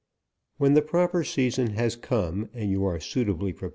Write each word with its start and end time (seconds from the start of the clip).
When 0.57 0.73
the 0.73 0.81
prop 0.81 1.13
er 1.13 1.23
season 1.23 1.73
has 1.73 1.95
come, 1.95 2.49
and 2.55 2.71
you 2.71 2.83
are 2.85 2.99
suitably 2.99 3.53
pre 3.53 3.59
E<2 3.59 3.61
$4 3.61 3.65
APRIL. 3.65 3.69